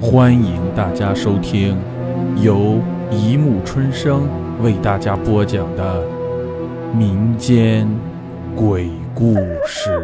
[0.00, 1.76] 欢迎大家收听
[2.40, 4.28] 由一木春生
[4.62, 6.06] 为大家播讲的
[6.94, 7.88] 民间
[8.54, 9.34] 鬼故
[9.66, 10.00] 事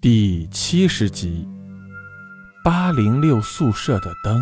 [0.00, 1.46] 第七十集
[2.64, 4.36] 《八零六宿舍的灯》。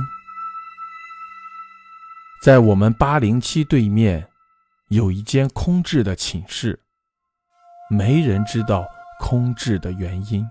[2.43, 4.27] 在我们八零七对面
[4.89, 6.81] 有一间空置的寝室，
[7.91, 8.87] 没人知道
[9.21, 10.49] 空置的原因。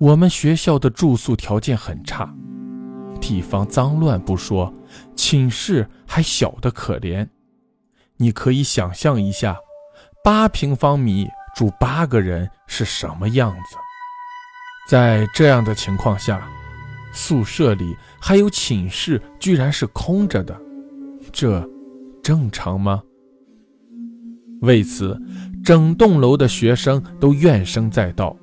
[0.00, 2.34] 我们学校的住宿条件很差，
[3.20, 4.72] 地方脏乱不说，
[5.14, 7.28] 寝室还小得可怜。
[8.16, 9.58] 你可以想象一下，
[10.24, 13.76] 八平方米住八个人是什么样子。
[14.88, 16.48] 在这样的情况下，
[17.12, 20.58] 宿舍里还有寝室居然是空着的，
[21.30, 21.62] 这
[22.22, 23.02] 正常吗？
[24.62, 25.20] 为此，
[25.62, 28.34] 整栋楼的学生都怨声载道。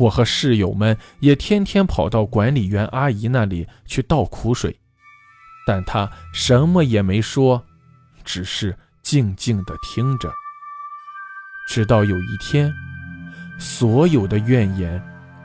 [0.00, 4.74] 我和室友们也天天跑到管理员阿姨那里去倒苦水，
[5.66, 7.62] 但她什么也没说，
[8.24, 10.32] 只是静静地听着。
[11.68, 12.72] 直到有一天，
[13.58, 15.02] 所有的怨言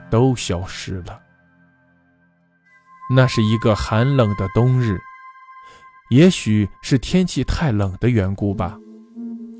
[0.10, 1.20] 都消失了。
[3.14, 4.98] 那是一个寒冷的冬日，
[6.10, 8.80] 也许是天气太冷的缘故吧。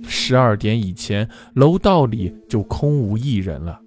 [0.08, 3.82] 十二点以前，楼道里就空无一人了。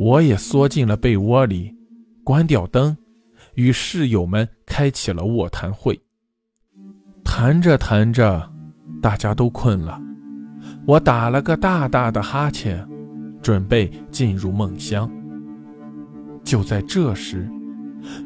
[0.00, 1.76] 我也缩进了被窝里，
[2.24, 2.96] 关掉灯，
[3.56, 6.00] 与室友们开启了卧谈会。
[7.22, 8.50] 谈着谈着，
[9.02, 10.00] 大家都困了，
[10.86, 12.88] 我打了个大大的哈欠，
[13.42, 15.06] 准备进入梦乡。
[16.42, 17.46] 就在这时，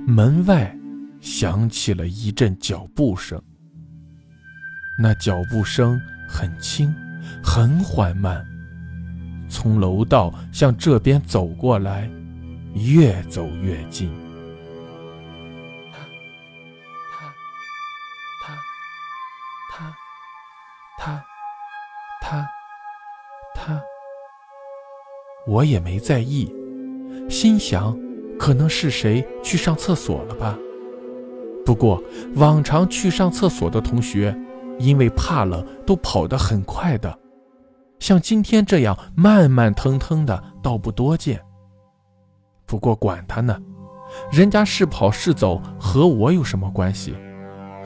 [0.07, 0.79] 门外
[1.21, 3.43] 响起了一阵脚步声。
[4.97, 6.95] 那脚步声很轻，
[7.43, 8.47] 很缓慢。
[9.55, 12.11] 从楼道向这边走过来，
[12.75, 14.13] 越走越近。
[15.93, 16.01] 他，
[18.43, 18.55] 他，
[19.79, 19.95] 他，
[20.99, 21.25] 他，
[22.21, 22.49] 他，他
[23.55, 23.81] 他。
[25.47, 26.53] 我也没在意，
[27.31, 27.97] 心想，
[28.37, 30.59] 可能是谁去上厕所了吧。
[31.65, 32.03] 不过
[32.35, 34.37] 往常去上厕所的同学，
[34.81, 37.21] 因为怕冷，都跑得很快的。
[37.99, 41.41] 像今天这样慢慢腾腾的，倒不多见。
[42.67, 43.59] 不过管他呢，
[44.31, 47.17] 人家是跑是走，和我有什么关系？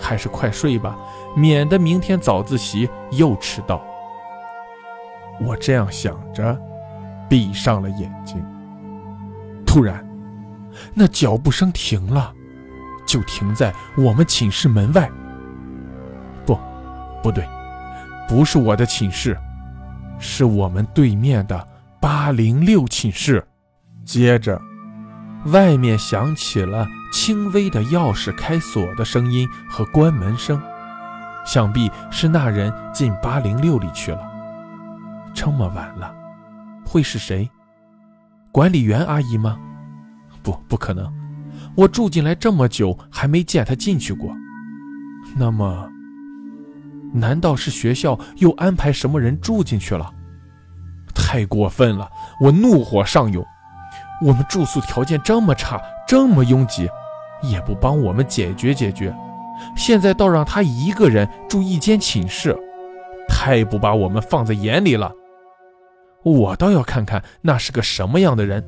[0.00, 0.96] 还是快睡吧，
[1.36, 3.82] 免得明天早自习又迟到。
[5.40, 6.56] 我这样想着，
[7.28, 8.44] 闭上了眼睛。
[9.66, 10.04] 突然，
[10.94, 12.32] 那脚步声停了，
[13.04, 15.10] 就停在我们寝室门外。
[16.46, 16.58] 不，
[17.22, 17.44] 不对，
[18.28, 19.36] 不是我的寝室。
[20.18, 21.66] 是我们对面的
[22.00, 23.46] 八零六寝室。
[24.04, 24.60] 接着，
[25.46, 30.60] 外面响起了轻微的钥匙开锁的声音和关门声，
[31.44, 34.20] 想必是那人进八零六里去了。
[35.34, 36.14] 这么晚了，
[36.84, 37.48] 会是谁？
[38.50, 39.58] 管理员阿姨吗？
[40.42, 41.12] 不，不可能。
[41.76, 44.34] 我住进来这么久，还没见她进去过。
[45.36, 45.88] 那么……
[47.12, 50.12] 难道是学校又安排什么人住进去了？
[51.14, 52.08] 太过分了！
[52.40, 53.44] 我怒火上涌。
[54.20, 56.88] 我们住宿条件这么差，这么拥挤，
[57.42, 59.14] 也不帮我们解决解决。
[59.76, 62.56] 现在倒让他一个人住一间寝室，
[63.28, 65.12] 太不把我们放在眼里了。
[66.24, 68.64] 我倒要看看那是个什么样的人，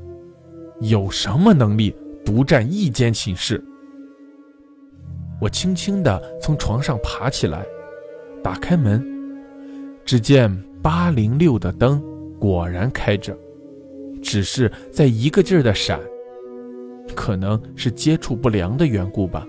[0.81, 3.63] 有什么能力独占一间寝室。
[5.41, 7.65] 我轻轻地从床上爬起来。
[8.43, 9.05] 打开门，
[10.05, 10.51] 只见
[10.83, 12.03] 八零六的灯
[12.39, 13.37] 果然开着，
[14.23, 16.01] 只是在一个劲儿的闪，
[17.15, 19.47] 可能是接触不良的缘故吧。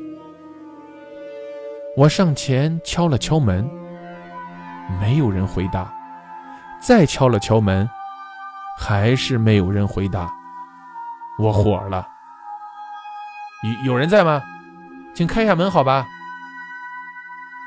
[1.96, 3.70] 我上前敲了敲门，
[5.00, 5.94] 没有人回答，
[6.82, 7.90] 再敲了敲门，
[8.78, 10.32] 还是没有人回答。
[11.40, 12.08] 我火了，
[13.86, 14.42] 有有人在吗？
[15.14, 16.06] 请开一下门，好吧。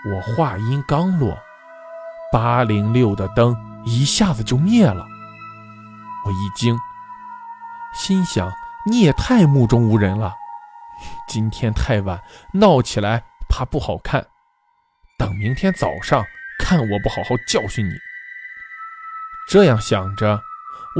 [0.06, 1.34] 我话音刚落，
[2.30, 3.56] 八零六的灯
[3.86, 5.06] 一下子就灭了。
[6.26, 6.78] 我一惊，
[7.94, 8.52] 心想：
[8.86, 10.34] 你也太目中无人了。
[11.26, 12.22] 今天太晚，
[12.52, 14.26] 闹起来怕不好看。
[15.18, 16.22] 等明天早上，
[16.58, 17.94] 看我不好好教训你。
[19.48, 20.38] 这样想着，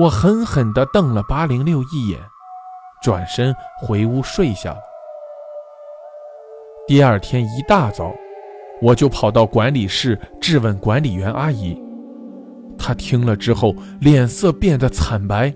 [0.01, 2.21] 我狠狠地瞪了八零六一眼，
[3.03, 4.81] 转身回屋睡下了。
[6.87, 8.15] 第二天一大早。
[8.85, 11.75] 我就跑到管理室质问管理员阿姨，
[12.77, 15.55] 她听了之后脸色变得惨白，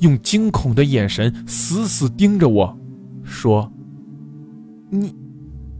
[0.00, 2.76] 用惊恐的眼神死死盯着我，
[3.22, 3.72] 说
[4.90, 5.14] ：“你，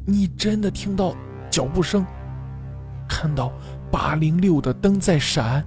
[0.07, 1.13] 你真的听到
[1.51, 2.07] 脚步声，
[3.09, 3.53] 看到
[3.91, 5.67] 八零六的灯在闪？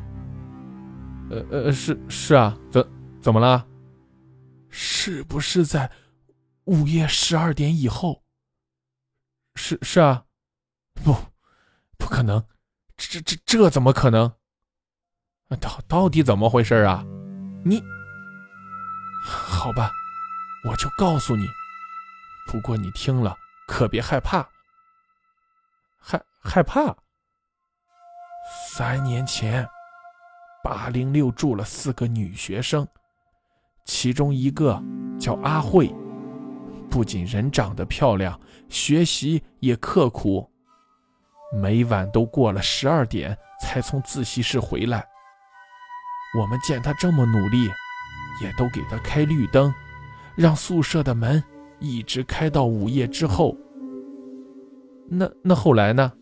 [1.29, 2.87] 呃呃，是是啊，怎
[3.19, 3.65] 怎么了？
[4.69, 5.91] 是不是在
[6.63, 8.21] 午夜十二点以后？
[9.55, 10.23] 是是啊，
[11.03, 11.15] 不，
[11.97, 12.43] 不可能，
[12.97, 14.31] 这这这怎么可能？
[15.59, 17.05] 到到底怎么回事啊？
[17.63, 17.81] 你？”
[19.23, 19.91] 好吧，
[20.65, 21.47] 我就告诉你。
[22.47, 23.35] 不过你听了
[23.67, 24.47] 可别害怕。
[25.99, 26.95] 害害怕？
[28.69, 29.67] 三年前，
[30.63, 32.87] 八零六住了四个女学生，
[33.85, 34.81] 其中一个
[35.19, 35.93] 叫阿慧，
[36.89, 38.39] 不仅人长得漂亮，
[38.69, 40.49] 学习也刻苦，
[41.53, 45.05] 每晚都过了十二点才从自习室回来。
[46.39, 47.69] 我们见他这么努力。
[48.39, 49.73] 也都给他开绿灯，
[50.35, 51.43] 让宿舍的门
[51.79, 53.57] 一直开到午夜之后。
[55.09, 56.13] 那那后来呢？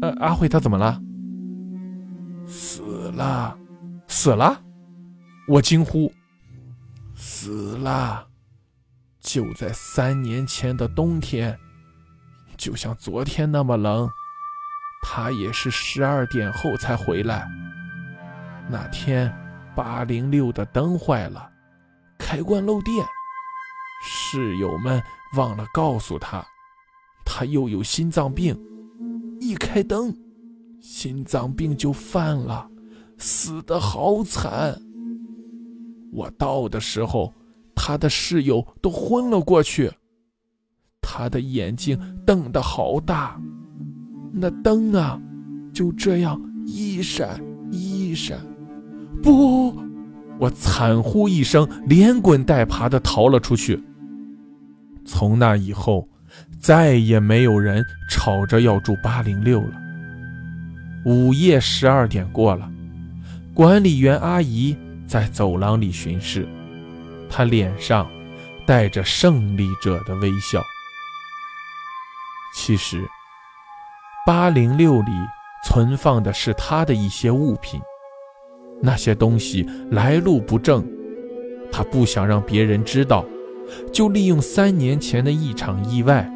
[0.00, 1.00] 呃，阿慧她怎么了？
[2.46, 2.82] 死
[3.16, 3.58] 了，
[4.06, 4.62] 死了！
[5.48, 6.12] 我惊呼。
[7.16, 8.28] 死了，
[9.18, 11.58] 就在三年前的冬天，
[12.56, 14.08] 就像昨天那么冷。
[15.04, 17.46] 他也是十二点后才回来。
[18.68, 19.30] 那天。
[19.76, 21.50] 八零六的灯坏了，
[22.16, 23.04] 开关漏电，
[24.04, 25.02] 室友们
[25.36, 26.46] 忘了告诉他，
[27.26, 28.56] 他又有心脏病，
[29.40, 30.16] 一开灯，
[30.80, 32.70] 心脏病就犯了，
[33.18, 34.80] 死的好惨。
[36.12, 37.34] 我到的时候，
[37.74, 39.92] 他的室友都昏了过去，
[41.02, 43.40] 他的眼睛瞪得好大，
[44.36, 45.20] 那灯啊，
[45.72, 47.40] 就这样一闪
[47.70, 48.38] 一闪。
[49.22, 49.80] 不！
[50.38, 53.80] 我惨呼一声，连滚带爬的逃了出去。
[55.04, 56.08] 从那以后，
[56.58, 59.72] 再也没有人吵着要住八零六了。
[61.06, 62.68] 午夜十二点过了，
[63.54, 64.76] 管理员阿姨
[65.06, 66.48] 在走廊里巡视，
[67.30, 68.10] 她脸上
[68.66, 70.60] 带着胜利者的微笑。
[72.56, 73.06] 其实，
[74.26, 75.12] 八零六里
[75.66, 77.78] 存放的是他的一些物品。
[78.80, 80.82] 那些东西来路不正，
[81.70, 83.22] 他不想让别人知道，
[83.92, 86.26] 就利用三年前的一场意外，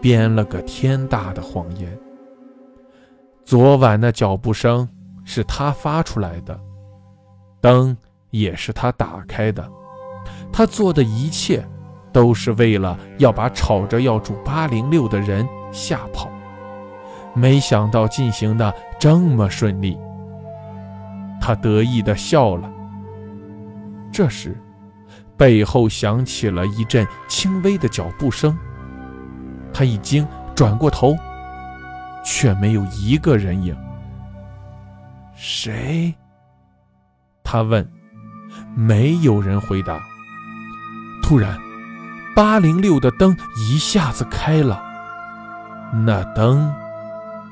[0.00, 1.98] 编了个天大的谎言。
[3.44, 4.88] 昨晚的脚步声
[5.24, 6.58] 是他发出来的，
[7.60, 7.94] 灯
[8.30, 9.70] 也是他打开的，
[10.50, 11.62] 他做的一切
[12.12, 16.30] 都是为了要把吵着要住八零六的人吓跑，
[17.36, 19.96] 没想到进行的这么顺利。
[21.40, 22.68] 他得意地笑了。
[24.10, 24.60] 这时，
[25.36, 28.56] 背后响起了一阵轻微的脚步声。
[29.72, 31.14] 他一惊，转过头，
[32.24, 33.76] 却没有一个人影。
[35.36, 36.14] 谁？
[37.44, 37.86] 他问。
[38.74, 40.00] 没有人回答。
[41.22, 41.58] 突然，
[42.34, 44.82] 八零六的灯一下子开了，
[46.06, 46.72] 那灯